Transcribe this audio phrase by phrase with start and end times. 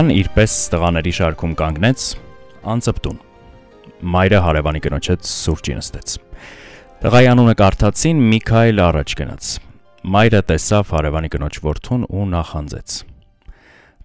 [0.00, 2.02] Տղան իրպես տղաների շարքում կանգնեց,
[2.72, 3.16] անծպտուն։
[4.14, 6.14] Մայրը հարևանի կնոջ հետ սուրճի նստեց։
[7.02, 9.50] Տղայի անունը կարդացին, Միքայել առաջ գնաց։
[10.14, 12.96] Մայրը տեսավ հարևանի կնոջ որդուն ու նախանձեց։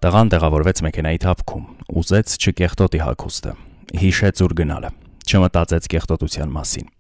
[0.03, 1.63] Տղան տեղավորվեց մեքենայի թափքում,
[2.03, 3.55] ուզեց չկեղտոտի հակոստը,
[4.03, 4.91] հիշեց ուր գնալը,
[5.31, 6.91] չմտածեց կեղտոտության մասին։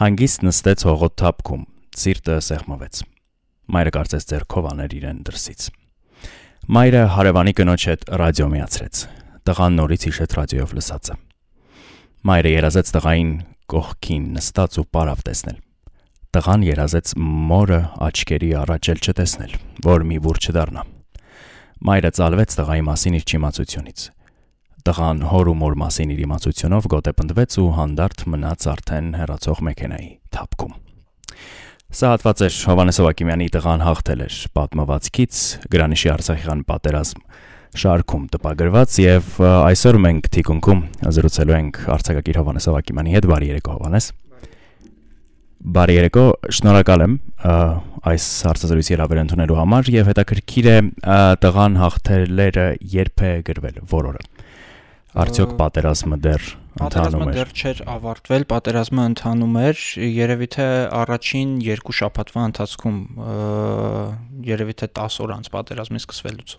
[0.00, 1.68] Հանգիստ նստեց հողոտ թափքում,
[2.00, 3.04] ծիրտը սեղմվեց։
[3.76, 5.70] Մայրը կարծես ձեռքով աներ իրեն դրսից։
[6.62, 8.98] Մայրը հարևանի կնոջ հետ ռադիո միացրեց։
[9.48, 11.14] Տղան նորից հիշեց ռադիոյով լսածը։
[12.30, 13.32] Մայրը երազեց տղային
[13.72, 15.56] կողքին նստած ու պարավ տեսնել։
[16.38, 17.14] Տղան երազեց
[17.50, 19.56] մորը աչքերի առաջ էլ չտեսնել,
[19.90, 20.84] որ մի վուր չդառնա։
[21.82, 24.06] Մայրը ցալվեց տղայի մասին իր չիմացությունից։
[24.86, 30.78] Տղան հոր ու մոր մասին իր իմացությունով գոտեպնդվեց ու հանդարտ մնաց արդեն հեռացող մեքենայի թափքում։
[31.92, 35.40] Սա հատված էր Հովանես Հովակիմյանի տղան հաղթել էր պատմվածքից
[35.74, 37.26] Գրանիշի Արցախյան պատերազմ
[37.82, 40.80] շարքում տպագրված եւ այսօր մենք թիկունքում
[41.18, 44.08] զրուցելու ենք Արցակագիր Հովանես Հովակիմյանի հետ բարի երեկո Հովանես
[45.76, 46.24] Բարի երեկո,
[46.56, 47.18] շնորհակալ եմ
[48.08, 50.78] այս հարցազրույցի հրավեր ընդունելու համար եւ հետաքրքիր է
[51.44, 54.24] տղան հաղթելերը երբ է գրվել, որորը։
[55.22, 60.66] Արդյոք պատերազմը դեռ Պատերազմը դեռ չէր ավարտվել, պատերազմը ընթանում էր, երևի թե
[61.02, 62.98] առաջին երկու շաբաթվա ընթացքում,
[64.48, 66.54] երևի թե 10 օր անց պատերազմի սկսվելուց։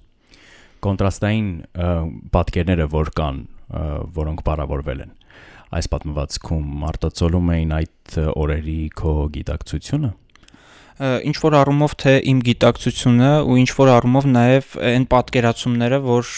[0.85, 1.49] Կոնտրաստային
[2.37, 3.39] պատկերները, որ կան,
[4.21, 5.13] որոնք parավորվել են,
[5.73, 10.11] այս պատմվածքում մարտածոլում էին այդ օրերի քո գիտակցությունը
[11.01, 16.29] ինչ որ առումով թե իմ գիտակցությունը ու ինչ որ առումով նաև այն պատկերացումները, որ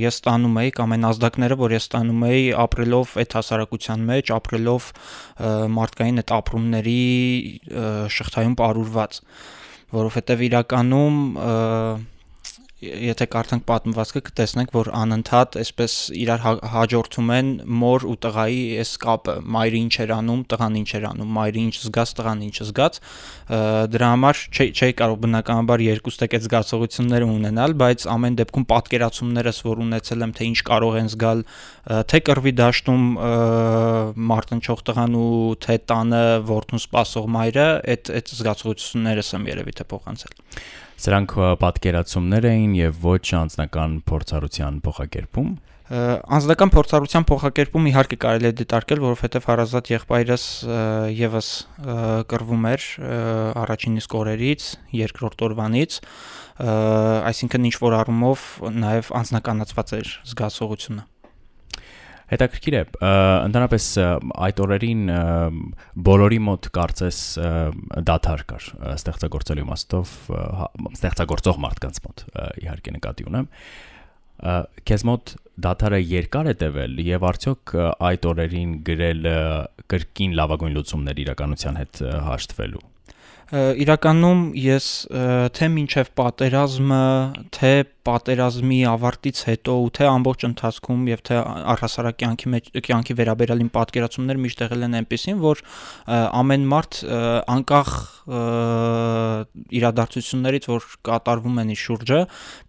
[0.00, 4.88] ես ստանում էի կամ այն ազդակները, որ ես ստանում էի ապրելով այդ հասարակության մեջ, ապրելով
[5.76, 7.02] մարդկային այդ ապրումների
[8.16, 9.20] շղթայում ապրուրված,
[10.00, 11.20] որովհետև իրականում
[12.80, 18.92] եթե կարդանք պատմվածքը կտեսնենք, որ անընդհատ այսպես իրար հա- հաջորդում են մոր ու տղայի այս
[19.04, 23.00] կապը, մայրը ինչ էր անում, տղան ինչ էր անում, մայրը ինչ զգաց, տղան ինչ զգաց։
[23.92, 29.84] Դրա համար չէի չէի կարող բնականաբար երկուս տեկեց զգացողությունները ունենալ, բայց ամեն դեպքում պատկերացումներս, որ
[29.84, 31.44] ունեցել եմ, թե ինչ կարող են զգալ,
[32.10, 33.04] թե կռվի դաշտում
[34.30, 40.38] մարտնչող տղան ու թե տանը ворթուն սпасող մայրը, այդ այդ զգացողություններս եմ երևի թե փոխանցել։
[41.00, 45.50] Սրանք պատկերացումներ էին եւ ոչ անձնական փորձառության փոխակերպում։
[45.90, 50.44] Անձնական փորձառության փոխակերպում իհարկե կարելի է դիտարկել, որովհետև հարազատ եղբայրս
[51.18, 51.48] եւս
[52.30, 52.86] կռվում էր
[53.64, 54.68] առաջին իսկ օրերից,
[55.00, 55.98] երկրորդ օրվանից,
[57.32, 58.44] այսինքն ինչ որ առումով
[58.84, 61.09] նաև անձնականացված էր զգացողությունը։
[62.30, 62.80] Հետաքրքիր է,
[63.10, 63.86] ընդհանրապես
[64.46, 65.00] այդ օրերին
[66.08, 67.20] բոլորի մոտ կարծես
[68.10, 70.12] դաթար կար ստեղծագործելու իմաստով,
[70.60, 72.24] հա, ստեղծագործող մարդկանց մոտ
[72.62, 73.50] իհարկե նկատի ունեմ։
[74.88, 75.34] Քեզ մոտ
[75.66, 77.74] դաթարը երկար է տևել եւ արդյոք
[78.08, 79.28] այդ օրերին գրել
[79.90, 82.86] կրկին լավագույն լուծումներ իրականության հետ հաշտվելու
[83.50, 84.84] իրականում ես
[85.58, 87.00] թե մինչև պատերազմը,
[87.56, 87.72] թե
[88.06, 91.38] պատերազմի ավարտից հետո ու թե ամբողջ ընթացքում եւ թե
[91.74, 95.62] առհասարակ կյանքի մեջ կյանքի վերաբերյալ իմ պատկերացումներ միշտ եղել են այնպեսին, որ
[96.40, 97.00] ամեն մարդ
[97.54, 97.90] անկախ
[99.80, 102.20] իրադարձություններից, որ կատարվում են իր շուրջը,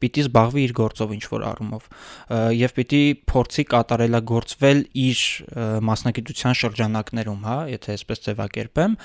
[0.01, 1.87] պիտի զբաղվի իր գործով ինչ որ առումով
[2.57, 5.21] եւ պիտի փորձի կատարելագործվել իր
[5.91, 8.97] մասնագիտության շրջանակներում, հա, եթե այսպես ձևակերպեմ,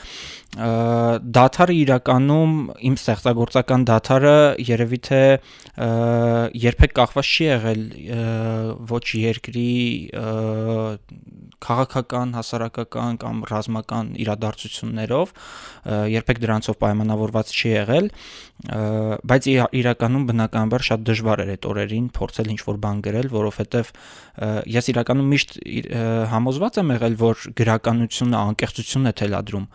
[1.36, 2.54] դաթարը իրականում
[2.90, 5.22] իմ ստեղծագործական դաթարը երևի թե
[6.66, 7.82] երբեք կախված չի եղել
[8.90, 9.70] ոչ երկրի
[11.66, 15.32] քաղաքական, հասարակական կամ ռազմական իրադարձություններով,
[16.12, 18.08] երբեք դրանցով պայմանավորված չի եղել,
[19.32, 19.48] բայց
[19.80, 23.90] իրականում բնականաբար շատ դժվար էր այդ օրերին փորձել ինչ-որ բան գրել, որովհետև
[24.76, 25.56] ես իրականում միշտ
[26.32, 29.66] համոզված եմ եղել, որ գրականությունը անկեղծություն է թելադրում,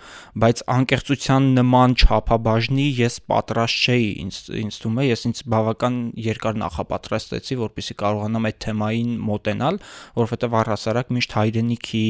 [0.46, 5.98] բայց անկեղծության նման չափաբաժնի ես պատրաստ չէի, ինձ ինձ թվում է, ես ինձ բավական
[6.32, 9.80] երկար նախապատրաստեցի, որպեսզի կարողանամ այդ թեմային մոտենալ,
[10.18, 12.04] որովհետև առհասարակ միշտ հայրենիքի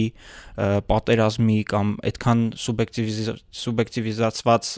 [0.92, 4.72] պատերազմի կամ այդքան սուբյեկտիվիզացված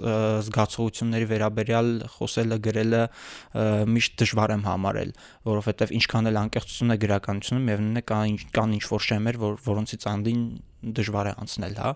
[0.47, 3.01] զգացողությունների վերաբերյալ խոսելը, գրելը
[3.93, 5.15] միշտ դժվար եմ համարել,
[5.53, 10.07] որովհետև ինչքան էլ անկեղծություն է գրականությունը, միևնույն է կան կան ինչ որ շեմեր, որ որոնցից
[10.13, 10.43] անդին
[10.83, 11.91] դժվար է անցնել, հա։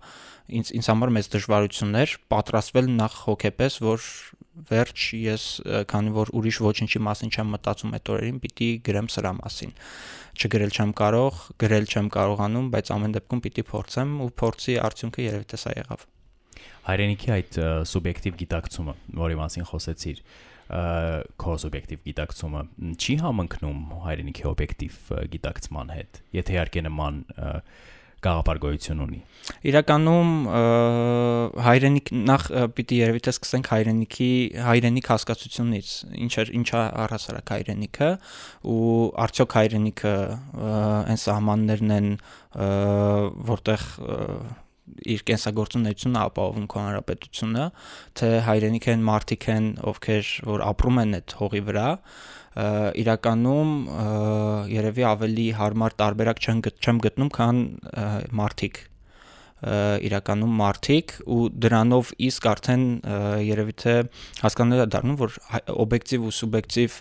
[0.57, 4.05] Ինձ ինձ համար մեծ դժվարություններ պատրաստվել նախ հոգեպես, որ
[4.69, 5.45] վերջ ես
[5.91, 9.73] քանի որ ուրիշ ոչինչի մասին չեմ մտածում այդ օրերին, պիտի գրեմ սրա մասին։
[10.37, 15.47] Չգրել չեմ կարող, գրել չեմ կարողանում, բայց ամեն դեպքում պիտի փորձեմ ու փորձի արդյունքը երևի
[15.53, 16.05] թե սա եղավ։
[16.87, 17.57] Հայրենիքի այդ
[17.91, 20.21] սուբյեկտիվ գիտակցումը, որի մասին խոսեցիր,
[20.67, 22.61] քո սուբյեկտիվ գիտակցումը
[22.99, 24.97] չի համընկնում հայրենիքի օբյեկտիվ
[25.35, 27.21] գիտակցման հետ։ Եթե իհարկե նման
[28.25, 28.59] գաղափար
[29.05, 29.19] ունի։
[29.69, 30.31] Իրականում
[31.67, 32.45] հայրենիք նախ
[32.77, 34.29] պիտի երևի թե սկսենք հայրենիքի
[34.67, 35.91] հայրենիք հասկացությունից,
[36.25, 38.09] ինչ է ինչա առհասարակ հայրենիքը
[38.73, 38.91] ու
[39.27, 40.15] արդյոք հայրենիքը
[40.67, 42.09] այն սահմաններն են,
[43.53, 43.87] որտեղ
[45.13, 47.65] իր կենսագործունեությունը ապահովում քո հանրապետությունը,
[48.19, 51.87] թե հայրենիք են մարդիկ են, ովքեր որ ապրում են այդ հողի վրա,
[53.03, 53.73] իրականում
[54.73, 57.59] երևի ավելի հարմար տարբերակ չեմ չեմ գտնում, քան
[58.41, 58.79] մարդիկ
[59.57, 62.83] իրականում մարդիկ ու դրանով իսկ արդեն
[63.41, 63.93] երևի թե
[64.43, 65.37] հասկանալի է դառնում որ
[65.73, 66.97] օբյեկտիվ ու սուբյեկտիվ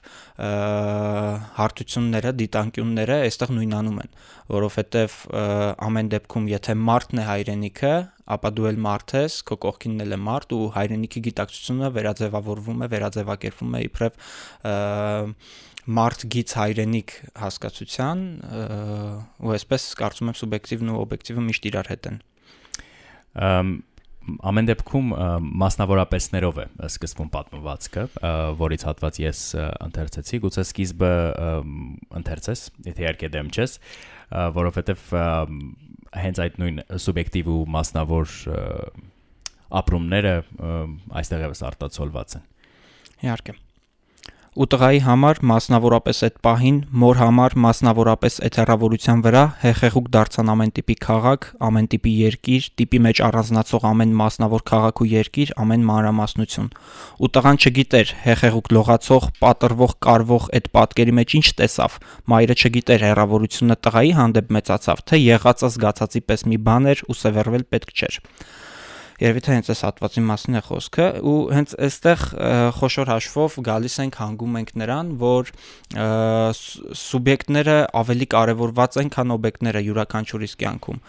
[1.60, 4.10] հարթությունները, դիտանկյունները այստեղ նույնանում են,
[4.56, 5.18] որովհետև
[5.86, 7.94] ամեն դեպքում եթե մարդն է հայրենիքը,
[8.36, 12.88] ապա դու էլ մարդ ես, քո կողքինն էլ է մարդ ու հայրենիքի գիտակցությունը վերաձևավորվում է,
[12.96, 14.16] վերաձևակերպվում է իբրև
[15.86, 17.12] մարդ գից հայրենիք
[17.44, 18.22] հասկացության
[19.46, 22.18] ու այսպես կարծում եմ սուբյեկտիվն ու օբյեկտիվը միշտ իրար հետ են
[23.36, 25.10] ամեն դեպքում
[25.62, 28.04] մասնավորապես ներով է սկսվում պատմվածքը,
[28.58, 29.42] որից հատված ես
[29.86, 31.10] ընթերցեցի, գուցե սկիզբը
[32.20, 33.76] ընթերցես, եթե իհարկե դեմ չես,
[34.56, 35.04] որովհետև
[36.26, 38.34] հենց այդ նույն սուբյեկտիվ ու մասնավոր
[39.82, 40.34] ապրումները
[41.22, 42.50] այստեղ եւս արտացոլված են։
[43.26, 43.56] Իհարկե
[44.56, 50.72] ու տղայի համար մասնավորապես այդ պահին, մոր համար մասնավորապես այդ հեռավորության վրա հեղեղուկ դարձան ամեն
[50.78, 56.70] տիպի քաղաք, ամեն տիպի երկիր, տիպի մեջ առանձնացող ամեն մասնավոր քաղաք ու երկիր, ամեն մանրամասնություն։
[57.20, 61.98] Ու տղան չգիտեր հեղեղուկ լողացող, պատրվող, կարվող այդ պատկերի մեջ ինչ տեսավ։
[62.32, 67.68] Մայրը չգիտեր հեռավորությունը տղայի հանդեպ մեծացավ, թե եղածը զգացածի պես մի բան էր ու սևեռվել
[67.76, 68.22] պետք չէր
[69.22, 72.24] երևի թե հենց այս հատվածի մասին է խոսքը ու հենց այստեղ
[72.76, 75.52] խոշոր հաշվով գալիս ենք հանգում ենք նրան, որ
[77.00, 81.00] սուբյեկտները ավելի կարևորված են, քան օբյեկտները յուրաքանչյուրիս կյանքում։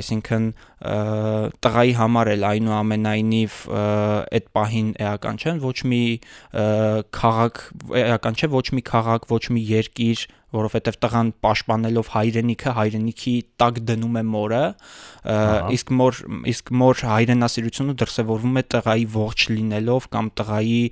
[0.00, 6.02] Այսինքն տղայի համար էլ այնուամենայնիվ այդ պահին էական չեն ոչ մի
[7.20, 7.64] քաղաք
[8.00, 10.22] էական չէ ոչ մի քաղաք, ոչ մի երկիր,
[10.56, 14.62] որովհետև տղան պաշտպանելով հայրենիքը, հայրենիքի տակ դնում է մորը,
[15.76, 16.22] իսկ մոր
[16.54, 20.82] իսկ մոր հայրենասիրությունը դրսևորվում է տղայի ողջ լինելով կամ տղայի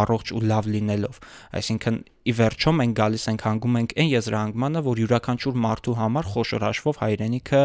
[0.00, 1.20] առողջ ու լավ լինելով։
[1.60, 6.64] Այսինքն ի վերջո մենք գալիս ենք հանգում ենք այն եզրահանգմանը, որ յուրաքանչյուր մարդու համար խոշոր
[6.66, 7.62] հաշվով հայրենիքը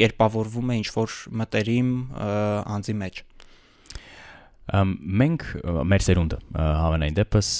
[0.00, 1.90] կերպավորվում է ինչ որ մտերիմ
[2.78, 3.20] անձի մեջ
[4.68, 5.44] մենք
[5.88, 7.52] մեր սերունդը հավանային դեպս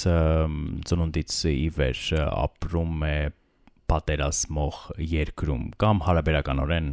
[0.89, 3.17] ծնունդից ի վեր ապրում է
[3.89, 6.91] պատերազմող երկրում կամ հարաբերականորեն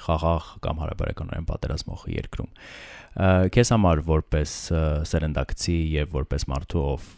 [0.00, 2.48] խաղաղ կամ հարաբերականորեն պատերազմող երկրում
[3.10, 4.52] քեզ համար որպես
[5.10, 7.08] սերնդակցի եւ որպես մարդու ով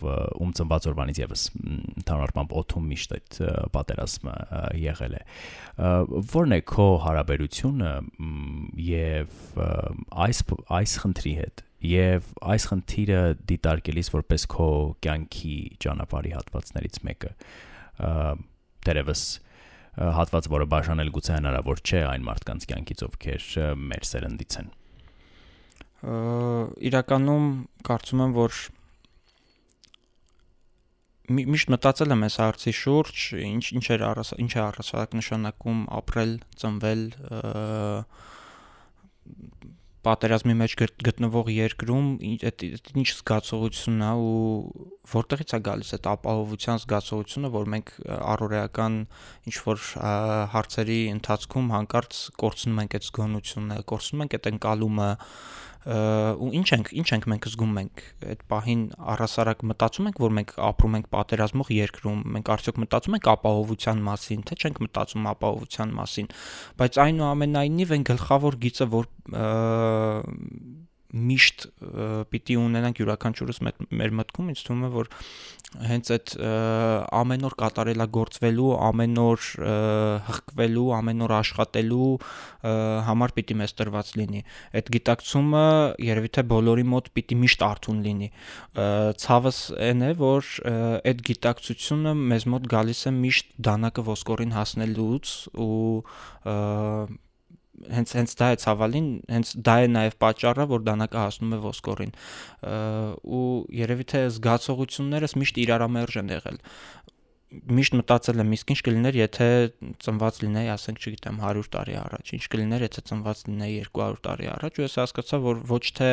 [0.41, 3.41] ում ծնված օրվանից եւս ընդհանրապես օթում միշտ այդ
[3.77, 4.37] պատերազմը
[4.83, 5.23] եղել է
[6.23, 7.93] ո՞րն է քո հարաբերությունը
[8.89, 9.61] եւ
[10.25, 10.43] այս
[10.81, 13.23] այս խնդրի հետ եւ այս խնդիրը
[13.53, 14.69] դիտարկելիս որպես քո
[15.05, 17.33] կյանքի ճանապարհի հատվածներից մեկը
[18.87, 19.25] դերևս
[19.93, 23.49] հատված, որը բաժանել գուցե հնարավոր չէ այն մարդկանց կյանքից, ովքեր
[23.93, 24.71] մեր սերնդից են։
[26.03, 27.49] Իրականում
[27.87, 28.57] կարծում եմ, որ
[31.33, 36.33] միշտ մտածել եմ այս հարցի շուրջ, ինչ ինչ էր առաս ինչ է առասարակ նշանակում ապրել,
[36.63, 37.05] ծնվել,
[40.03, 40.73] պատերազմի մեջ
[41.07, 42.07] գտնվող երկրում
[42.51, 42.63] այդ
[42.99, 48.97] ինչ զգացողություն է ու որտեղից է գալիս այդ ապահովության զգացողությունը, որ մենք առօրեական
[49.47, 49.85] ինչ որ
[50.57, 55.11] հարցերի ընթացքում հանկարծ կորցնում ենք այդ զգոնությունը, կորցնում ենք այդ ընկալումը,
[55.83, 60.53] ու ինչ ենք ինչ ենք մենք զգում ենք այդ պահին առասարակ մտածում ենք որ մենք
[60.69, 66.31] ապրում ենք պատերազմող երկրում մենք արդյոք մտածում ենք ապահովության մասին թե չենք մտածում ապահովության մասին
[66.79, 69.11] բայց այնուամենայնիվ այն գլխավոր գիծը որ
[71.13, 71.67] միշտ
[72.33, 75.11] պիտի ունենանք յուրաքանչյուրս մեր մտքում ինձ թվում է որ
[75.73, 76.33] հենց այդ
[77.17, 79.47] ամեն օր կատարելագործվելու, ամեն օր
[80.29, 82.09] հղկվելու, ամեն օր աշխատելու
[83.09, 84.43] համար պիտի մեզ տրված լինի։
[84.81, 85.65] Այդ գիտակցումը
[86.09, 88.31] երևի թե բոլորի մոտ պիտի միշտ արթուն լինի։
[89.25, 90.53] Ցավս այն է, որ
[91.13, 95.81] այդ գիտակցությունը մեզ մոտ գալիս է միշտ դանակը ոսկորին հասնելուց ու
[97.97, 102.13] հենց հենց դա է ցավալին, հենց դա է նաև պատճառը, որ դանակը հասնում է ոսկորին։
[103.39, 103.47] ու
[103.83, 106.61] երևի թե զգացողություններս միշտ իրարամերժ են եղել
[107.53, 109.49] միշտ մտածել եմ, իսկ ինչ կլիներ, եթե
[110.05, 114.81] ծնված լինեի, ասենք, չգիտեմ, 100 տարի առաջ, ինչ կլիներ, եթե ծնված լինեի 200 տարի առաջ,
[114.81, 116.11] ու ես հասկացա, որ ոչ թե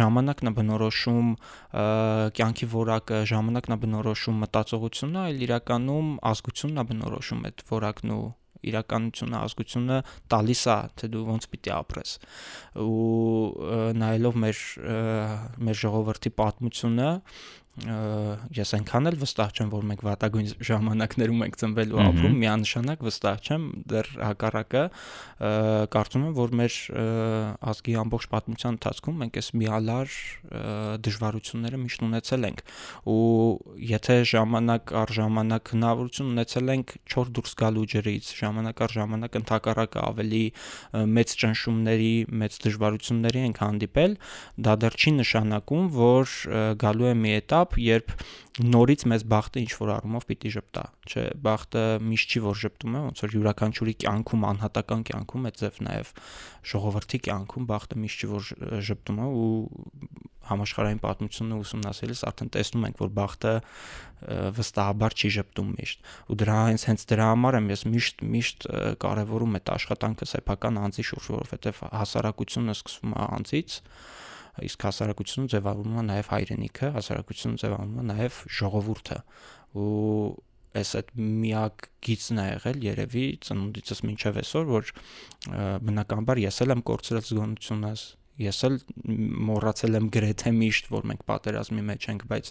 [0.00, 1.34] ժամանակն է բնորոշում
[2.40, 8.24] կյանքի որակը, ժամանակն է բնորոշում մտածողությունը, այլ իրականում ազգությունն է բնորոշում այդ որակն ու
[8.70, 9.98] իրականությունը ազգությունը
[10.34, 12.14] տալիս է թե դու ոնց պիտի ապրես
[12.84, 12.94] ու
[14.00, 14.62] նայելով մեր
[15.68, 17.10] մեր ժողովրդի պատմությունը
[17.74, 23.40] ես այնքան էլ վստահ չեմ, որ մենք վատագույն ժամանակներում ենք ծնվել ու ապրում, միանշանակ վստահ
[23.44, 24.82] չեմ, դեռ հակառակը
[25.94, 26.76] կարծում եմ, որ մեր
[27.74, 30.14] ազգի ամբողջ պատմության ընթացքում մենք այս միալար
[31.04, 32.62] դժվարությունները միշտ ունեցել ենք
[33.10, 33.18] ու
[33.90, 40.00] եթե ժամանակ առ ժամանակ հնարավորություն ունեցել ենք չոր դուրս գալու ջրից, ժամանակ առ ժամանակ ընդհակառակը
[40.04, 40.44] ավելի
[41.18, 42.14] մեծ ճնշումների,
[42.44, 44.16] մեծ դժվարությունների ենք հանդիպել,
[44.68, 46.34] դա դեռ չի նշանակում, որ
[46.84, 48.12] գալու է մի էտա չափ, երբ
[48.64, 53.00] նորից մեզ բախտը ինչ որ առումով պիտի ճպտա, չէ, բախտը միշտ չի որ ճպտում է,
[53.04, 56.12] ոնց որ յուրաքանչյուրի կյանքում, անհատական կյանքում, այդ ձև նաև
[56.70, 58.52] ժողովրդի կյանքում բախտը միշտ չի որ
[58.88, 59.50] ճպտում է ու
[60.44, 63.52] համաշխարհային պատմությունը ուսումնասիրելիս արդեն տեսնում ենք, որ բախտը
[64.58, 68.68] վստահաբար չի ճպտում միշտ։ Ու դրա հենց հենց դրա համար եմ ես միշտ միշտ
[69.04, 74.23] կարևորում այդ աշխատանքը սեփական անձի շուրջ, որովհետև հասարակությունը սկսվում է անձից, որ
[74.62, 79.18] իսկ հասարակությունը ձևավորվում է նաև հայրենիքը, հասարակությունը ձևավորվում է նաև ժողովուրդը
[79.74, 79.94] ու
[80.74, 81.10] այս այդ
[81.44, 84.92] միակ գիծն է եղել երևի ծնունդիցս մինչև այսօր որ
[85.86, 88.04] բնականաբար ես էլ եմ կորցրել զգոնությունս
[88.42, 88.78] ես էլ
[89.48, 92.50] մոռացել եմ գրեթե միշտ որ մենք պատերազմի մեջ ենք բայց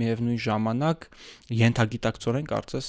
[0.00, 1.06] միևնույն ժամանակ
[1.60, 2.88] յենթագիտակցորեն կարծես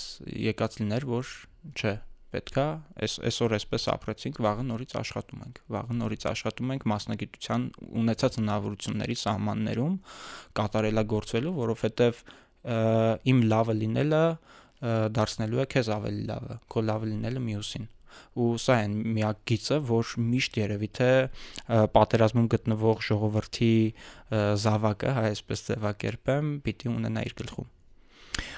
[0.50, 1.36] եկած լիներ որ
[1.78, 1.94] չէ
[2.32, 2.66] պետքա
[3.06, 7.66] այս այսօր այսպես ապրեցինք, վաղը նորից աշխատում ենք։ Վաղը նորից աշխատում ենք մասնագիտության
[8.02, 9.96] ունեցած հնարավորությունների սահմաններում
[10.62, 12.22] կատարելագործվելու, որովհետև
[13.32, 14.26] իմ լավը լինելը
[15.18, 17.90] դարձնելու է քեզ ավելի լավը, քո լավը լինելը մյուսին
[18.42, 21.12] ու սա է միակ գիծը, որ միշտ երևի թե
[21.96, 23.76] պատերազմում գտնվող ժողովրդի
[24.66, 27.70] զավակը, հայ այսպես ձևակերպեմ, պիտի ունենա իր գլխում։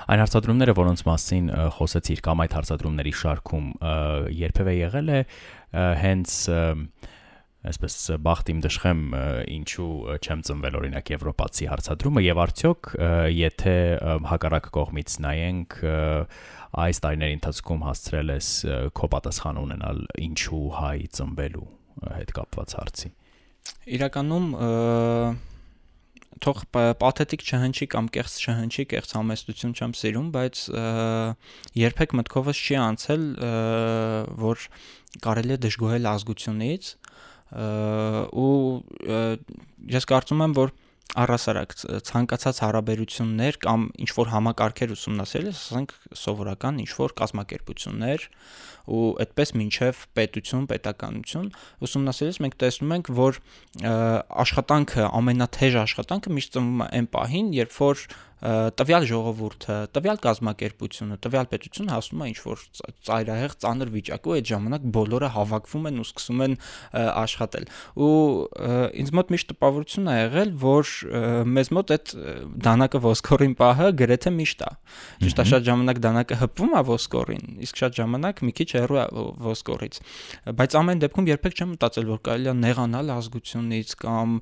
[0.03, 3.67] Այն հարցադրումները, որոնց մասին խոսեցիր կամ այդ հարցադրումների շարքում
[4.43, 5.19] երբևէ եղել է
[6.03, 6.37] հենց
[7.63, 9.03] այսպես բախտիմ դժխեմ
[9.53, 12.89] ինչու չեմ ծնվել օրինակ եվրոպացի հարցադրումը եւ արդյոք
[13.37, 13.75] եթե
[14.31, 15.77] հակառակ կողմից նայենք
[16.83, 18.49] այս տարիների ընթացքում հասցրել ես
[18.99, 21.67] քո պատասխան ունենալ ինչու հայ ծնվելու
[22.19, 23.13] հետ կապված հարցի
[23.95, 24.47] իրականում
[26.41, 30.61] թող պաթետիկ չհնչի կամ կեղծ չհնչի, կեղծ համեստություն չեմ սիրում, բայց
[31.83, 33.25] երբեք մտքովս չի անցել,
[34.43, 34.65] որ
[35.27, 36.93] կարելի է դժգոհել ազգությունից
[38.43, 38.53] ու
[39.93, 40.73] ես կարծում եմ, որ
[41.13, 41.73] առասարակ
[42.09, 48.25] ցանկացած հարաբերություններ կամ ինչ որ համակարգեր ուսումնասիրել, ասենք սովորական ինչ որ կազմակերպություններ,
[48.83, 51.47] ու այդպես մինչև պետություն, պետականություն
[51.87, 53.39] ուսումնասիրելիս մենք տեսնում ենք, որ
[54.43, 58.03] աշխատանքը, ամենաթեժ աշխատանքը միշտ ծնվում է այն պահին, երբ որ
[58.43, 62.63] տվյալ ժողովուրդը, տվյալ կազմակերպությունը, տվյալ պետությունը հասնում է ինչ որ
[63.07, 66.57] ծայրահեղ ծանր վիճակի ու այդ ժամանակ բոլորը հավաքվում են ու սկսում են
[67.23, 67.67] աշխատել։
[68.03, 68.11] Ու
[69.03, 70.91] ինձ մոտ միշտ տպավորություն է եղել, որ
[71.53, 72.13] մեզ մոտ այդ
[72.67, 74.71] դանակը ոսկորին պահը գրեթե միշտ է։
[75.23, 79.05] Ճիշտ է, շատ ժամանակ դանակը հպվում է ոսկորին, իսկ շատ ժամանակ մի քիչ հեռու է
[79.47, 79.99] ոսկորից։
[80.59, 84.37] Բայց ամեն դեպքում երբեք չեմ մտածել, որ կարելի է նեղանալ ազգությունից կամ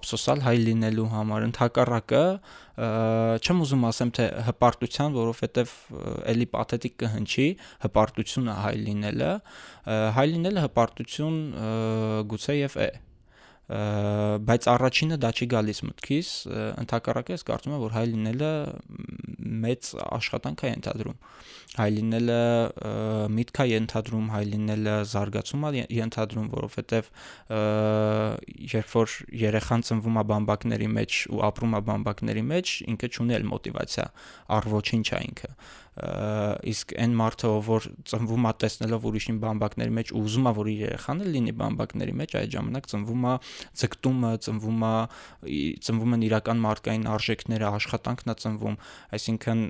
[0.00, 2.24] ափսոսալ հայ լինելու համար։ Ընթակառակը
[2.80, 5.72] չեմ ուզում ասեմ թե հպարտության, որովհետև
[6.32, 7.46] էլի պաթետիկ կհնչի
[7.84, 9.30] հպարտությունը հայ լինելը,
[10.16, 11.38] հայ լինելը հպարտություն
[12.30, 12.90] գուցե եւ է
[13.70, 16.30] բայց առաջինը դա չի գալիս մտքիս
[16.82, 18.48] ընդհակառակը ես կարծում եմ որ հայ լինելը
[19.66, 21.20] մեծ աշխատանք է ենթադրում
[21.78, 22.36] հայ լինելը
[23.30, 27.10] միտք է ենթադրում հայ լինելը զարգացում է ենթադրում որովհետև
[28.72, 29.12] երբ որ
[29.42, 34.06] երեխան ծնվում է բամբակների մեջ ու ապրում է բամբակների մեջ ինքը չունի էլ մոտիվացիա
[34.56, 35.50] առ ոչինչ է ինքը
[36.70, 40.82] իսկ այն մարդը որ ծնվում է տեսնելով ուրիշին բամբակների մեջ ու ուզում է որ իր
[40.86, 43.34] երեխան էլ լինի բամբակների մեջ այդ ժամանակ ծնվում է
[43.82, 44.94] ձգտումը ծնվում է
[45.90, 48.80] ծնվում են իրական մարդկային արժեքները աշխատանքն է ծնվում
[49.18, 49.64] այսինքն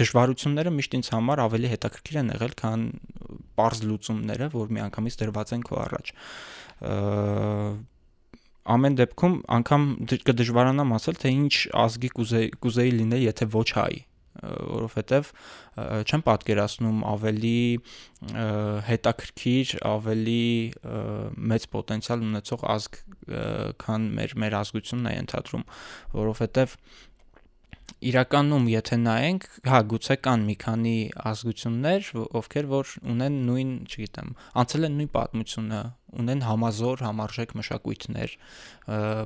[0.00, 2.86] դժվարությունները միշտ ինձ համար ավելի հետաքրքիր են եղել, քան
[3.56, 6.12] པարզ լուծումները, որ միանգամից դրված են քո առաջ
[8.66, 9.84] ամեն դեպքում անգամ
[10.26, 11.54] կդժվարանամ ասել թե ինչ
[11.86, 13.94] ազգի կուզեի կուզեի լինել եթե ոչ հայ
[14.44, 15.30] որովհետև
[16.04, 17.60] չեմ պատկերացնում ավելի
[18.88, 20.44] հետաքրքիր, ավելի
[21.52, 23.00] մեծ պոտենցիալ ունեցող ազգ,
[23.82, 25.66] քան մեր մեր ազգությունն է ընդհանրում,
[26.20, 26.76] որովհետև
[28.06, 30.96] իրականում եթե նայենք, հա, գուցե կան մի քանի
[31.30, 32.10] ազգություններ,
[32.40, 35.80] ովքեր որ ունեն նույն, չգիտեմ, անցել են նույն պատմությունը,
[36.14, 38.34] ունեն համազոր, համարժեք մշակույթներ,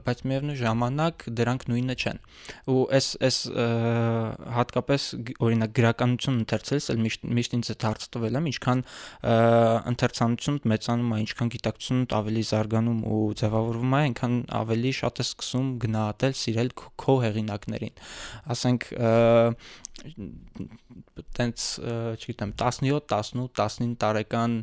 [0.06, 2.20] բայց միևնույն ժամանակ դրանք նույնը չեն։
[2.72, 3.38] Ու այս այս
[4.56, 5.06] հատկապես
[5.44, 8.82] օրինակ գրականություն ընթերցելս էլ միշտ միշտ ինձ այդ հարցը տվել եմ, ինչքան
[9.92, 15.68] ընթերցանություն մեծանում է, ինչքան գիտակցությունն ավելի զարգանում ու ձևավորվում է, այնքան ավելի շատ է սկսում
[15.84, 18.02] գնահատել, սիրել քո հեղինակներին։
[18.56, 18.90] Ասենք
[21.35, 21.65] տենց,
[22.19, 24.57] չգիտեմ, 17, 18, 19 տարեկան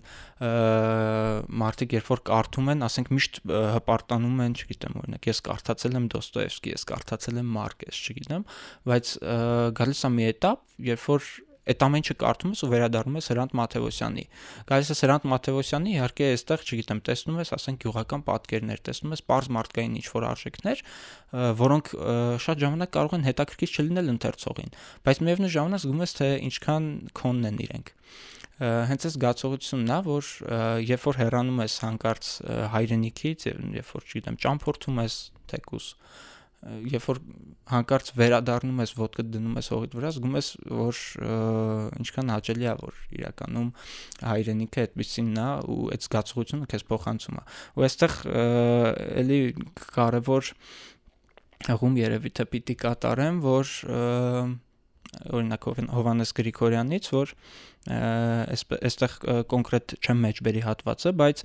[1.63, 3.41] մարդիկ երբ որ կարդում են, ասենք միշտ
[3.77, 8.47] հպարտանում են, չգիտեմ, օրինակ ես կարդացել եմ Դոստոևսկի, ես կարդացել եմ Մարկես, չգիտեմ,
[8.93, 9.15] բայց
[9.81, 11.33] գալիս է մի этап, երբ որ
[11.68, 14.26] այդ ամեն ինչը կարդում ես ու վերադառնում ես Հրանտ Մաթեոսյանի։
[14.72, 19.52] Գալիս ես Հրանտ Մաթեոսյանի, իհարկե այստեղ, չգիտեմ, տեսնում ես, ասենք գյուղական պատկերներ, տեսնում ես པարզ
[19.58, 20.84] մարդկային ինչ-որ արժեքներ,
[21.62, 21.92] որոնք
[22.48, 24.74] շատ ժամանակ կարող են հետաքրքիր չլինել ընթերցողին,
[25.08, 27.96] բայց միևնույն ժամանակ զգում ես, թե ինչքան քոնն են իրենք
[28.58, 30.30] հենց այս զգացողությունն է, որ
[30.82, 32.30] երբ որ հեռանում ես հանկարծ
[32.74, 33.46] հայրենիքից,
[33.78, 35.18] երբ որ, չգիտեմ, ճամփորդում ես
[35.52, 35.90] թեկուս,
[36.66, 37.20] երբ որ
[37.70, 40.50] հանկարծ վերադառնում ես ոդկը դնում ես հողիդ վրա, զգում ես,
[40.80, 41.02] որ
[42.02, 43.70] ինչքան հաճելի է, որ իրականում
[44.32, 47.44] հայրենիքը այդպեսինն է ու այդ զգացողությունը քեզ փոխանցում է։
[47.78, 48.16] Ու այստեղ
[49.22, 49.40] էլի
[49.98, 50.52] կարևոր
[51.68, 53.76] հղում երևի թե պիտի կատարեմ, որ
[55.38, 57.34] օրինակ Հովանես Գրիգորյանից, որ
[57.88, 59.14] այստեղ
[59.48, 61.44] կոնկրետ չեմ մեջբերի հատվածը, բայց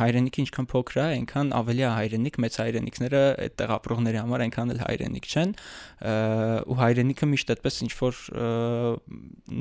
[0.00, 4.80] հայրենիքը ինչքան փոքր է, այնքան ավելի է հայրենիք, մեծ հայրենիքները այդտեղ ապրողների համար այնքան էլ
[4.82, 5.52] հայրենիք չեն,
[6.66, 8.20] ու հայրենիքը միշտ այդպես ինչ որ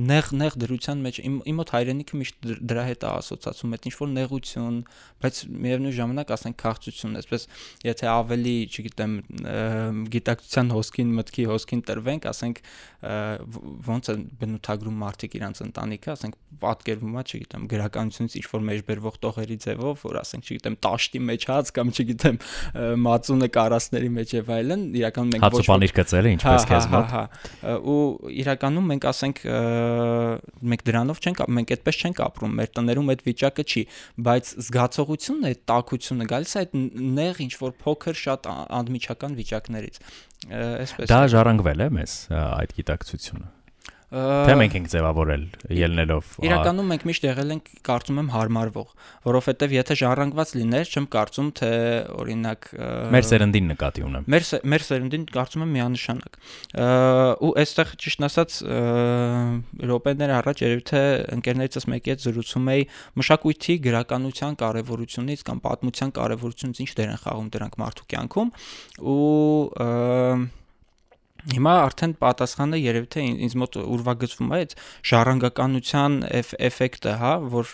[0.09, 4.09] նեղ նեղ դրության մեջ իմ մոտ հայրենիքը միշտ դրա հետ է ասոցացում, այդ ինչ որ
[4.15, 4.79] նեղություն,
[5.21, 7.47] բայց միևնույն ժամանակ ասենք քաղցություն, այսպես
[7.85, 9.13] եթե ավելի, չգիտեմ,
[10.15, 12.61] գիտակցության հոսքին, մտքի հոսքին տրվենք, ասենք
[13.05, 19.57] ոնց են բնութագրում մարդիկ իրանց ընտանիքը, ասենք պատկերվում է, չգիտեմ, գրականությունից ինչ որ մեջբերվող տողերի
[19.65, 22.39] ձևով, որ ասենք, չգիտեմ, տաշտի մեջ հաց կամ չգիտեմ,
[23.05, 26.93] մածունը կարասների մեջ եւ այլն, իրականում մենք ոչ հացուպանիր գծել է ինչպես հա, քեզ հա,
[26.95, 27.23] մոտ։ Հա,
[27.65, 27.99] հա, ու
[28.45, 29.41] իրականում մենք ասենք
[30.71, 33.83] մենք դրանով չենք, մենք այդպես չենք ապրում, մեր տներում այդ վիճակը չի,
[34.25, 36.77] բայց զգացողությունն է, այդ տակությունը գալիս է այդ
[37.15, 39.99] նեղ ինչ որ փոքր շատ անդմիջական վիճակներից
[40.45, 43.53] այսպես դա ժառանգվել է մեզ այդ գիտակցությունը
[44.15, 45.43] Թե մենք ենք ձևավորել
[45.75, 48.91] ելնելով։ Իրականում մենք միշտ եղել ենք, կարծում եմ, հարմարվող,
[49.25, 51.71] որովհետև եթե ժառանգված լիներ, չեմ կարծում, թե
[52.15, 52.69] օրինակ
[53.15, 56.39] մեր սերնդին նկատի ունեմ։ Մեր մեր սերնդին կարծում եմ միանշանակ։
[57.49, 58.59] Ու այստեղ ճիշտ ասած
[59.91, 61.01] րոպեներ առաջ երևի թե
[61.35, 62.85] ընկերներիցս մեկի հետ զրուցում էի
[63.19, 68.53] մշակույթի գրականության կարևորությունից կամ պատմության կարևորությունից ինչ դեր են խաղում դրանք մարդու կյանքում
[69.15, 70.53] ու
[71.45, 74.71] Հիմա արդեն պատասխանը երևի թե ինձ մոտ ուրվագծվում է այդ
[75.09, 76.15] ժառանգականության
[76.65, 77.73] էֆեկտը, հա, որ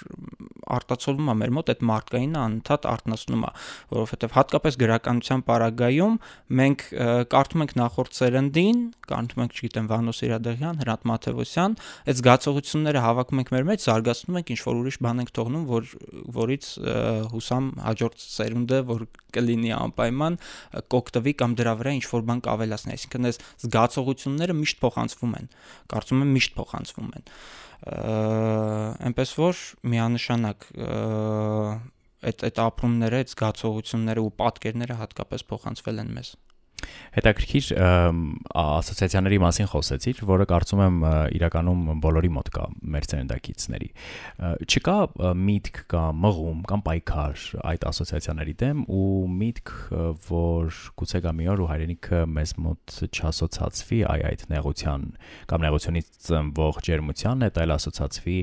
[0.75, 3.51] արտացոլվում է մեր մոտ այդ մարդկային անընդհատ արտնասնում է,
[3.95, 6.17] որովհետև հատկապես գրականության պարագայում
[6.61, 6.85] մենք
[7.31, 8.81] կարդում ենք նախորդ սերնդին,
[9.11, 11.75] կարդում ենք, չգիտեմ, Վանո Սիրադեղյան, Հրանտ Մաթեոսյան,
[12.11, 15.91] այդ զգացողությունները հավաքում ենք մեր մեջ, զարգացնում ենք, ինչ որ ուրիշ բան ենք թողնում, որ
[16.41, 16.69] որից
[17.31, 20.37] հուսամ հաջորդ սերունդը, որ կլինի անպայման
[20.91, 25.49] կօգտվի կամ դրա վրա ինչ որ բան կավելացնի, այսինքն այս զգացողությունները միշտ փոխանցվում են։
[25.93, 27.25] Կարծում եմ միշտ փոխանցվում են։
[29.11, 29.61] Էնպես որ
[29.95, 30.67] միանշանակ
[32.21, 36.33] այդ այդ ապրումները, այդ զգացողությունները ու պատկերները հատկապես փոխանցվել են մեզ։
[37.11, 37.67] Հետաքրքիր
[38.61, 40.99] ասոցիացիաների մասին խոսեցիր, որը կարծում եմ
[41.37, 43.89] իրականում բոլորի մոտ կա մեր ցերնդակիցների։
[44.71, 44.95] Չկա
[45.41, 49.09] միտք կամ մղում կամ պայքար այդ ասոցիացիաների դեմ ու
[49.41, 49.73] միտք,
[50.29, 55.05] որ գուցե գա մի օր ու հայրենիքը մեզ մոտ չասոցացվի այ այդ նեղության
[55.51, 58.39] կամ նեղությունից ծնվող ջերմության հետ, այլ ասոցացվի,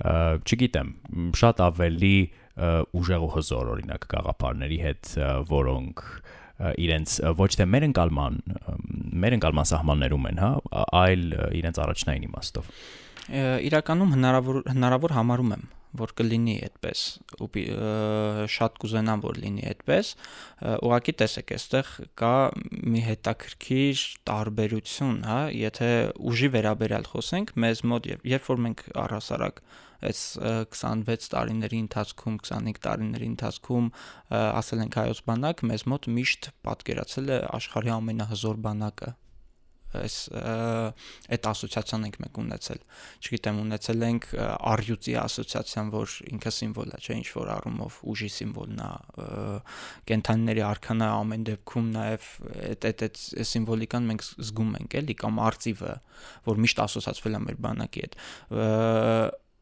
[0.00, 0.92] չգիտեմ,
[1.40, 2.16] շատ ավելի
[2.60, 5.10] ուժեղ ու հզոր օրինակ գաղափարների հետ,
[5.50, 6.04] որոնք
[6.60, 8.38] իրենց ոչ թե մեր ընկալման
[9.20, 10.50] մեր ընկալման սահմաններում են, հա,
[11.00, 11.26] այլ
[11.60, 12.72] իրենց առաջնային իմաստով։
[13.70, 17.00] Իրականում հնարավոր հնարավոր համարում եմ որ կլինի այդպես
[17.42, 17.48] ու
[18.54, 20.10] շատ կուզենամ որ լինի այդպես
[20.86, 22.34] ուղղակի տեսեք այստեղ կա
[22.94, 25.90] մի հետաքրքիր տարբերություն հա եթե
[26.30, 29.62] ուժի վերաբերյալ խոսենք մեզ մոտ երբ որ մենք առհասարակ
[30.08, 30.20] այս
[30.74, 33.90] 26 տարիների ընթացքում 25 տարիների ընթացքում
[34.40, 39.16] ասել ենք հայոց բանակ մեզ մոտ միշտ պատկերացել է աշխարհի ամենահզոր բանակը
[39.90, 40.16] այս
[41.34, 42.82] այդ ասոցիացիան ենք մենք ունեցել։
[43.26, 44.28] Չգիտեմ, ունեցել ենք
[44.70, 48.90] արյուծի ասոցիացիան, որ ինքը սիմվոլ է, չէ, ինչ որ առումով ուժի սիմվոլն է,
[50.10, 52.30] կենթանիների արքան է ամեն դեպքում նաև
[52.70, 55.94] այդ այդ այդ սիմվոլիկան մենք զգում ենք, էլի, կամ արծիվը,
[56.46, 58.20] որ միշտ ասոցացվել է մեր բանակի հետ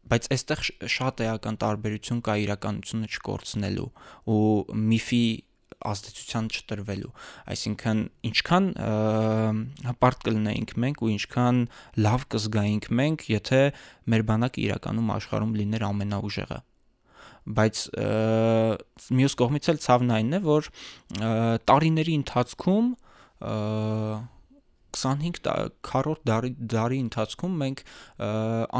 [0.08, 3.90] բայց այստեղ շատ էական տարբերություն կա իրականությունը չկորցնելու
[4.34, 4.40] ու
[4.92, 5.24] միֆի
[5.88, 7.10] ազդեցության չտրվելու
[7.54, 8.64] այսինքն ինչքան
[9.88, 11.60] հպարտ կլինեինք մենք ու ինչքան
[12.06, 13.60] լավ կզգայինք մենք եթե
[14.14, 16.58] մեր բանակը իրականում աշխարհում լիներ ամենաուժեղը
[17.58, 17.84] բայց
[19.18, 20.70] մյուս կողմից էլ ցավն այնն է որ
[21.70, 22.90] տարիների ընթացքում
[24.96, 25.40] 25
[25.88, 27.82] քառորդ դարի դարի ընթացքում մենք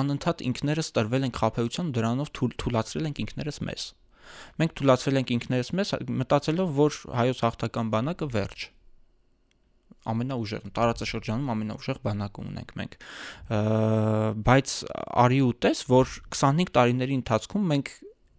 [0.01, 3.87] անընդհատ ինքներս տրվել ենք խափեության դրանով թույլատրել ենք ինքներս մեզ
[4.61, 8.67] մենք թույլատրել ենք ինքներս մեզ մտածելով որ հայոց հաղթական բանակը վերջ
[10.09, 12.95] ամենաուժեղ տարածաշրջանում ամենաուժեղ բանակը ունենք մենք
[14.49, 14.75] բայց
[15.25, 17.93] արի ու տես որ 25 տարիների ընթացքում մենք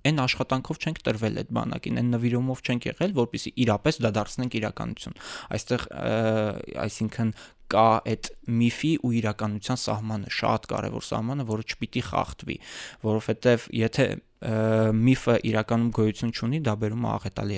[0.09, 5.17] այն աշխատանքով չենք տրվել այդ բանակին, այն նվիրումով չենք եղել, որpիսի իրապես դա դարձնենք իրականություն։
[5.57, 5.85] Այստեղ
[6.85, 7.33] այսինքն
[7.73, 12.57] կա այդ միֆի ու իրականության սահմանը, շատ կարևոր սահմանը, որը չպիտի խախտվի,
[13.05, 14.07] որովհետև եթե
[14.39, 17.55] միֆը իրականում գոյություն չունի, դա բերում է աղետալի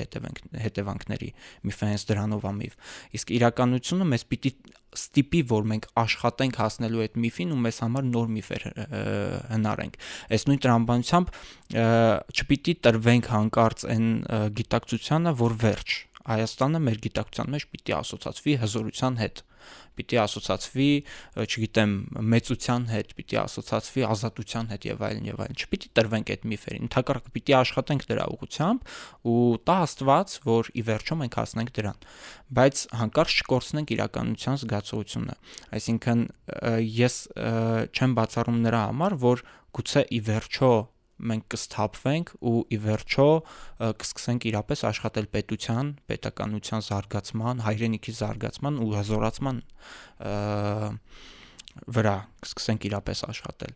[0.66, 1.28] հետևանքների։
[1.70, 2.78] Միֆը հենց դրանով է միֆ։
[3.20, 4.52] Իսկ իրականությունը մեզ պիտի
[4.98, 8.66] ստիպի, որ մենք աշխատենք հասնելու այդ միֆին ու մեզ համար նոր միֆեր
[9.52, 10.00] հնարենք։
[10.36, 11.32] Այս նույն տրամաբանությամբ
[12.42, 14.10] չպիտի տրվենք հանկարծ այն
[14.58, 19.40] գիտակցությանը, որ վերջ Հայաստանը մեր գիտակցության մեջ պիտի ասոցացվի հզորության հետ
[20.00, 20.90] պիտի ասոցացվի,
[21.46, 21.96] չգիտեմ,
[22.32, 27.34] մեծության հետ, պիտի ասոցացվի ազատության հետ եւ այլն եւ այլն։ Չպիտի տրվենք այդ միֆերին, ընդհակառակը
[27.36, 28.94] պիտի աշխատենք դրա ուղղությամբ
[29.32, 32.02] ու տա Աստված, որ ի վերջո մենք հասնենք դրան։
[32.62, 35.36] Բայց հանկարծ չկորցնենք իրականության զգացողությունը։
[35.82, 36.24] Այսինքն
[37.02, 37.16] ես
[37.92, 40.72] չեմ բացառում նրա համար, որ գուցե ի վերջո
[41.32, 43.28] մենք կսթափվենք ու ի վերջո
[44.02, 49.62] կսկսենք իրապես աշխատել պետության, պետականության զարգացման, հայրենիքի զարգացման ու հզորացման
[51.96, 53.74] վրա կսկսենք իրապես աշխատել։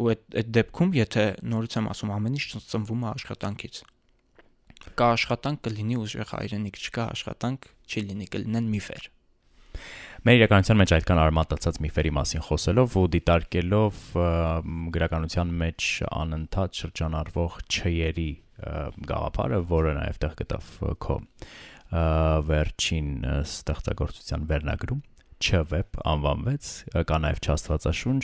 [0.00, 3.84] Ու այդ այդ դեպքում, եթե նորից եմ ասում, ամեն ինչ ծնվում է աշխատանքից
[4.98, 9.08] կա աշխատանք կլինի ուժեղ հայրենիք, չկա աշխատանք չի լինի, կլինեն միֆեր։
[10.26, 13.98] Մեր իրականության մեջ այդքան արմատացած միֆերի մասին խոսելով ու դիտարկելով
[14.96, 18.30] գրականության մեջ անընդհատ շրջանառվող չերի
[19.12, 20.72] գաղափարը, որը նաև տեղ գտավ
[21.06, 21.18] քո
[22.48, 23.12] վերջին
[23.44, 25.04] ստեղծագործության վերնագրում
[25.38, 26.70] չվեբ անվանվեց,
[27.06, 28.22] կա նաև չաստվածաշունչ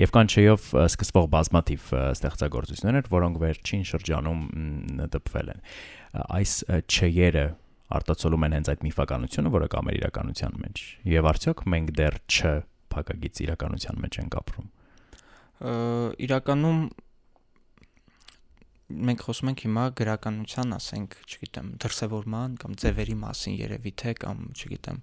[0.00, 4.40] եւ կան չեյով սկսվող բազմաթիվ ստեղծագործություններ, որոնք վերջին շրջանում
[5.12, 5.60] դպվել են։
[6.24, 6.54] Այս
[6.88, 7.44] չերը
[7.92, 12.54] արտացոլում են հենց այդ միֆականությունը, որը կա մեր իրականության մեջ։ Եվ արդյոք մենք դեռ չ
[12.94, 14.70] փակագից իրականության մեջ ենք ապրում։
[16.24, 16.80] Իրականում
[18.84, 24.98] մենք խոսում ենք հիմա գրականության, ասենք, չգիտեմ, դրսևորման կամ ձևերի մասին երևի թե կամ, չգիտեմ,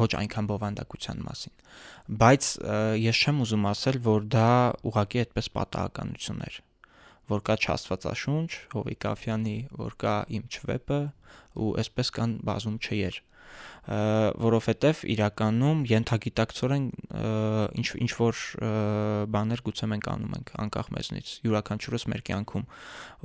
[0.00, 1.54] ոչ այնքան բովանդակության մասին։
[2.22, 2.50] Բայց
[3.06, 4.50] ես չեմ ուզում ասել, որ դա
[4.90, 6.58] ուղղակի այդպես պատահականություն էր
[7.30, 11.00] որ կա չաստվածաշունչ Հովիկ Աֆյանի, որ կա իմ չվեպը
[11.56, 13.22] ու այսպես կան բազում չեր
[13.86, 16.86] որովհետև իրականում յենթագիտակցորեն
[17.78, 18.40] ինչ ինչ որ
[19.36, 22.66] բաներ գուցե մենք անում ենք անկախ մեզնից յուրաքանչյուրս մեր կյանքում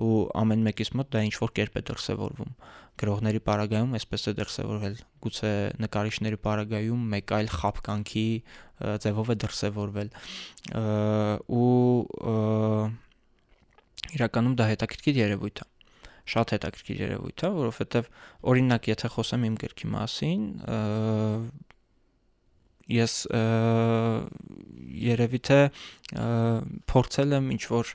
[0.05, 2.55] ու ամեն մեկից մոտ դա ինչ որ կերպ է դրսևորվում
[3.01, 8.27] գրողների պարագայում այսպես է դրսևորվել գուցե նկարիչների պարագայում մեկ այլ խապկանքի
[9.01, 10.13] ձևով է դրսևորվել
[11.57, 11.71] ու
[14.17, 15.67] իրականում դա հետաքրքիր երևույթ է
[16.31, 18.09] շատ հետաքրքիր երևույթ է, որովհետև
[18.51, 20.43] օրինակ եթե խոսեմ իմ գրքի մասին,
[22.91, 23.15] ես
[25.11, 25.59] երևի թե
[26.91, 27.93] փորձել եմ ինչ որ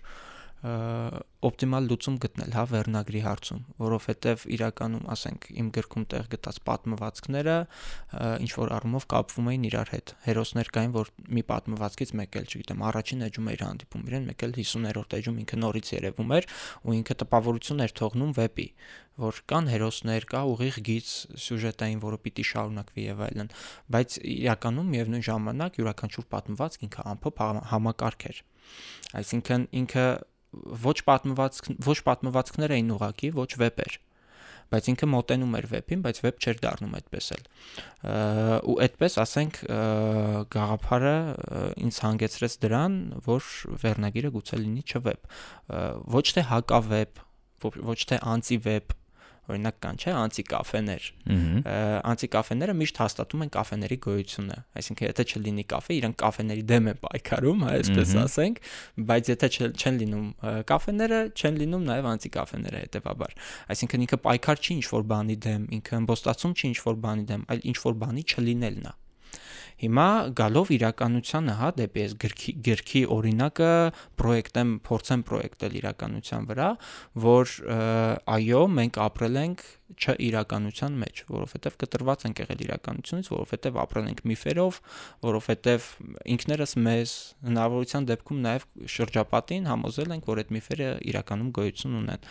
[0.65, 7.57] օպտիմալ լուծում գտնել, հա, վերնագրի հարցում, որովհետև իրականում, ասենք, իմ գրքում տեղ գտած պատմվածքները
[8.47, 12.85] ինչ որ առումով կապվում էին իրար հետ։ Հերոսներ կային, որ մի պատմվածքից մեկ էլ, չգիտեմ,
[12.89, 16.49] առաջին էջում էր հանդիպում իրեն, մեկ էլ 50-րդ էջում ինքը նորից երևում էր
[16.87, 18.69] ու ինքը տպավորություն էր թողնում վեպի,
[19.17, 23.49] որ կան հերոսներ, կա ուղիղ գիծ սյուժետային, որը պիտի շարունակվի եւ այլն,
[23.97, 27.41] բայց իրականում միևնույն ժամանակ յուրաքանչյուր պատմվածք ինքը ամփոփ
[27.73, 28.43] համակարգ էր։
[29.17, 30.07] Այսինքն ինքը
[30.87, 33.99] ոչ պատմվածք ոչ պատմվածքներ էին ուղակի, ոչ վեպեր
[34.73, 37.43] բայց ինքը մոտենում էր վեպին, բայց վեպ չէր դառնում այդպես էլ։
[38.67, 39.61] ու այդպես, ասենք,
[40.57, 41.15] գաղափարը
[41.87, 43.51] ինձ հանգեցրեց դրան, որ
[43.85, 45.31] վերնագիրը գուցե լինի չվեպ։
[46.17, 47.23] Ոչ թե հակավեպ,
[47.93, 48.97] ոչ թե անտիվեպ,
[49.47, 51.03] օրինակ կան չէ անտիկաֆեներ
[52.11, 57.65] անտիկաֆեները միշտ հաստատում են կաֆեների գոյությունը այսինքն եթե չլինի կաֆե իրանք կաֆեների դեմ են պայքարում
[57.67, 58.61] հա այսպես ասենք
[59.11, 60.27] բայց եթե չեն- լինում
[60.73, 63.33] կաֆեները չեն լինում նաև անտիկաֆեները հետեւաբար
[63.77, 67.43] այսինքն ինքը պայքար չի ինչ որ բանի դեմ ինքը ըմբոստացում չի ինչ որ բանի դեմ
[67.55, 68.95] այլ ինչ որ բանի չլինելն է
[69.77, 70.09] Հիմա
[70.41, 73.73] գալով իրականությանը, հա, դեպի այս գրքի գրքի օրինակը
[74.21, 76.69] պրոյեկտեմ, փորձեմ պրոյեկտել իրականության վրա,
[77.27, 77.53] որ
[78.37, 84.81] այո, մենք ապրել ենք չիրականության մեջ, որովհետև կտրված ենք եղել իրականությունից, որովհետև ապրել ենք միֆերով,
[85.27, 85.87] որովհետև
[86.37, 87.13] ինքներս մեզ
[87.47, 92.27] հնարավորության դեպքում նաև շրջապատին համոզել ենք, որ այդ միֆերը իրականում գոյություն ունեն։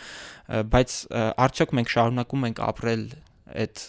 [0.75, 0.97] Բայց
[1.45, 3.07] արդյոք մենք շարունակում ենք ապրել
[3.63, 3.83] այդ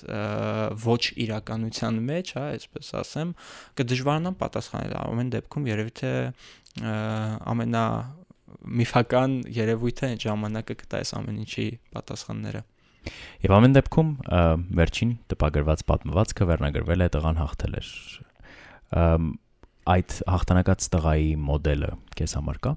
[0.84, 3.34] ոչ իրականության մեջ, հա, այսպես ասեմ,
[3.80, 6.12] կդժվարանամ պատասխանել ամեն դեպքում երևի թե
[7.56, 7.84] ամենա
[8.66, 12.62] միֆական երևույթը այդ ժամանակը կտա այս ամեն ինչի պատասխանները
[13.44, 14.08] Եվ ամեն դեպքում
[14.78, 17.90] վերջին տպագրված պատմվածքը վերնագրվել է տղան հաղթել էր։
[19.94, 22.72] Այդ հաղթանակած տղայի մոդելը քեզ համար կա։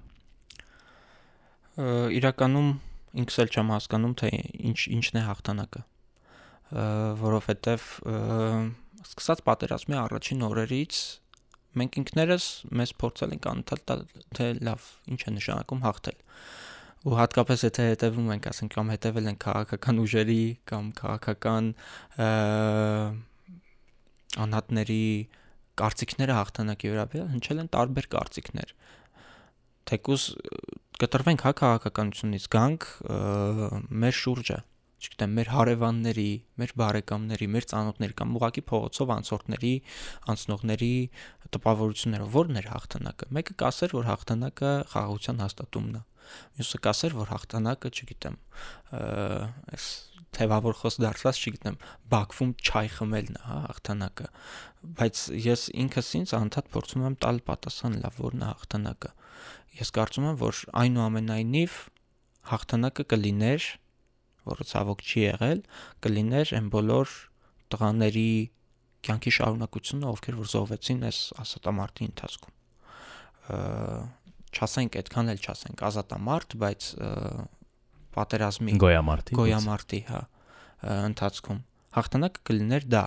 [2.20, 2.70] իրականում
[3.24, 4.30] ինքս էլ չեմ հասկանում թե
[4.70, 5.82] ինչ ինչն է հաղթանակը
[6.70, 7.86] որովհետև
[9.06, 11.00] սկսած պատերազմի առաջին օրերից
[11.80, 12.46] մենք ինքներս
[12.80, 13.94] մեզ փորձել ենք անընդհատ
[14.38, 16.20] թե լավ ինչ է նշանակում հաղթել
[17.10, 21.70] ու հատկապես եթե հետևում ենք ասենք կամ հետևել ենք քաղաքական ուժերի կամ քաղաքական
[24.46, 25.04] անհատների
[25.80, 28.74] կարծիքները հաղթանակի վերաբերյալ հնչել են տարբեր կարծիքներ
[29.90, 30.26] թեկուզ
[31.00, 32.90] կտրվենք հա քաղաքականությունից գանք
[34.04, 34.60] մեր շուրջը
[35.00, 39.74] չգիտեմ մեր հարևանների, մեր բարեկամների, մեր ծանոթների կամ ուղակի փողոցով անցորդների,
[40.34, 40.94] անցնողների
[41.56, 46.04] տպավորությունները ո՞րն էր հաղթանակը։ Մեկը կասեր, որ հաղթանակը խաղաղության հաստատումն է։
[46.60, 48.36] Մյուսը կասեր, որ հաղթանակը, չգիտեմ,
[49.00, 49.88] այս
[50.36, 51.78] թեվավոր խոս դարձած, չգիտեմ,
[52.12, 54.28] Բաքվում չայ խմելն է, հա, հաղթանակը։
[55.00, 59.12] Բայց ես ինքս ինձ անդադ փորձում եմ տալ պատասխան լավ ո՞րն է հաղթանակը։
[59.80, 61.80] Ես կարծում եմ, որ այնուամենայնիվ
[62.50, 63.68] հաղթանակը կլիներ,
[64.50, 65.62] որը ցավոք չի եղել,
[66.06, 67.14] կլիներ այն բոլոր
[67.70, 68.32] տղաների
[69.06, 72.56] կյանքի շարունակությունը, ովքեր որ զոհվեցին այս ասատամարտի ընթացքում։
[74.50, 76.90] Չասենք այդքան էլ չասենք ազատամարտ, բայց
[78.18, 80.22] պատերազմի Գոյամարտի։ գոյամարտի, հա,
[80.90, 81.60] ընթացքում
[82.00, 83.04] հաղթանակը կլիներ դա,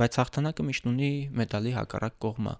[0.00, 2.54] բայց հաղթանակը միշտ ունի մեդալի հակառակ կողմը։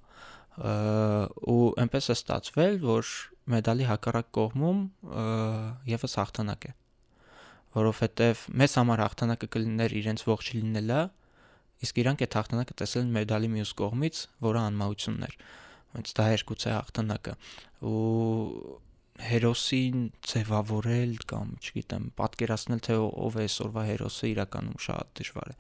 [0.60, 3.10] ու այնպես է ստացվել, որ
[3.54, 4.80] մեդալի հակառակ կողմում
[5.90, 6.72] եւս հաղթանակ է
[7.76, 11.00] որովհետև մեզ համար հաղթանակը կլիներ իրենց ողջ լինելը,
[11.86, 15.36] իսկ իրանք այդ հաղթանակը տեսել են մեդալի մյուս կողմից, որը անմահությունն էր։
[15.90, 17.34] Բայց դա էր գուցե հաղթանակը։
[17.90, 18.80] Ու
[19.20, 25.56] հերոսին ձևավորել կամ, չգիտեմ, պատկերացնել թե ով է այսօրվա հերոսը իրականում շատ դժվար է։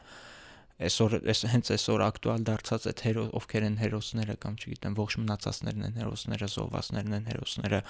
[0.80, 5.86] Այսօր այս հենց այսօր ակտուալ դարձած այդ հերո ովքեր են հերոսները կամ չգիտեմ ողջ մնացածներն
[5.90, 7.80] են հերոսները, զոհվածներն են հերոսները,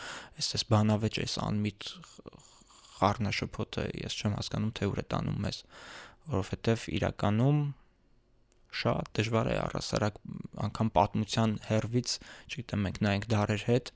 [0.41, 1.93] այս այս բանավեճ այս անմիտ
[3.01, 5.59] խառնաշփոթը ես չեմ հասկանում թե ուր է տանում մեզ,
[6.31, 7.61] որովհետև իրականում
[8.81, 10.19] շատ դժվար է առասարակ
[10.67, 12.13] անգամ պատմության հերվից,
[12.51, 13.91] չգիտեմ, մենք նայենք դարեր հետ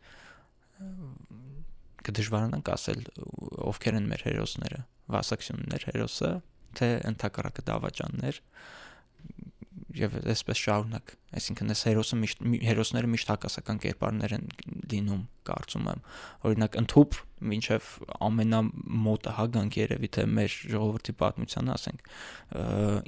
[2.04, 3.04] կդժվարանանք ասել
[3.70, 4.80] ովքեր են մեր հերոսները,
[5.14, 6.30] Վասակցյունն էր հերոսը,
[6.74, 8.40] թե ընդհակառակը դավաճաններ
[9.94, 14.44] եւ այսպես շարունակ այսինքն այս հերոսը միշտ մի- հերոսները միշտ հակասական կերպարներ են
[14.92, 16.02] լինում կարծում եմ
[16.50, 17.18] օրինակ ընդհուպ
[17.52, 17.88] մինչև
[18.28, 22.08] ամենամոտը հա գանք երևի թե մեր ժողովրդի պատմությանը ասենք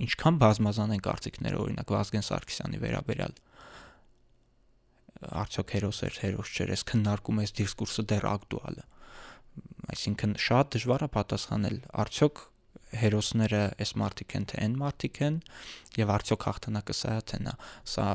[0.07, 3.37] ինչքան բազմազան են կարծիքները օրինակ Վազգեն Սարգսյանի վերաբերյալ
[5.47, 8.85] արդյոք հերոս էր հերոս չէր այս քննարկում այս դիսկուրսը դեռ ակտուալ է
[9.97, 12.43] այսինքն շատ դժվար է պատասխանել արդյոք
[12.95, 15.39] հերոսները այս մարտիկ են թե այն մարտիկ են
[15.97, 17.55] եւ արդյոք հաղթանակը սա թե նա
[17.93, 18.07] սա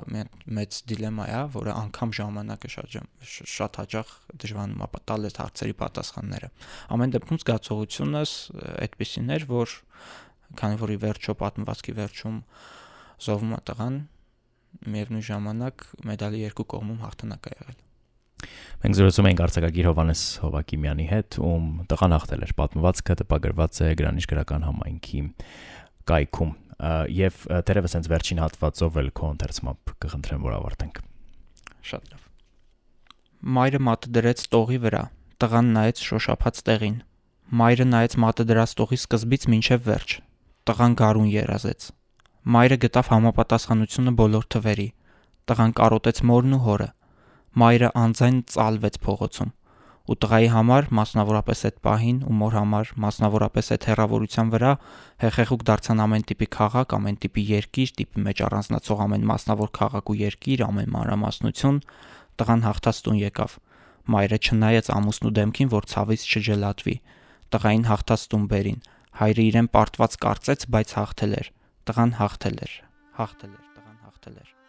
[0.58, 2.98] մեծ դիլեմա է, որը անգամ ժամանակը շատ
[3.56, 6.52] շատ հաճախ դժվանում է տալ այդ հարցերի պատասխանները։
[6.96, 8.34] Ամեն դեպքում զգացողությունս
[8.88, 9.78] այդպեսին էր, որ
[10.62, 12.42] քանի որ ի վերջո պատմվածքի վերջում
[13.28, 14.02] զոհվում է տղան,
[14.92, 17.80] միևնույն ժամանակ մեդալի երկու կողմում հաղթանակ է եղել։
[18.82, 24.28] Մենք զրուցում ենք արձակագիր Հովանես Հովակիմյանի հետ, ում տղան հաղթել էր պատմվածքը տպագրված է Գրանիշ
[24.32, 25.22] գրական համայնքի
[26.12, 26.54] կայքում
[27.14, 31.02] եւ դերևս հենց վերջին հատվածով էլ քո ընթերցմամբ կխնդրեմ որ ավարտենք։
[31.92, 32.24] Շատ լավ։
[33.42, 35.04] Մայրը մատը դրեց տողի վրա։
[35.42, 36.98] Տղան նայեց շոշափած տեղին։
[37.62, 40.16] Մայրը նայեց մատը դրած տողի սկզբից մինչև վերջ։
[40.70, 41.88] Տղան գարուն երազեց։
[42.56, 44.88] Մայրը գտավ համապատասխանությունը բոլոր թվերի։
[45.52, 46.88] Տղան կարոտեց մորն ու հորը։
[47.52, 49.52] Մայրը անձայն ծալվեց փողոցում։
[50.12, 54.72] ու տղայի համար մասնավորապես այդ պահին ու մոր համար մասնավորապես այդ հերավորության վրա
[55.24, 60.18] հեղեղուկ դարձան ամեն տիպի քաղաք, ամեն տիպի երկիր, տիպի մեջ առանձնացող ամեն մասնավոր քաղաք ու
[60.22, 61.80] երկիր, ամեն մանրամասնություն,
[62.42, 63.58] տղան հաղթած տուն եկավ։
[64.12, 66.96] Մայրը չնայեց ամուսնու դեմքին, որ ցավից չջլատվի։
[67.52, 68.80] Տղային հաղթած տուն բերին։
[69.22, 71.52] Հայրը իրեն պարտված կարծեց, բայց հաղթել էր։
[71.92, 72.74] Տղան հաղթել էր։
[73.20, 74.61] Հաղթել էր, տղան հաղթել էր։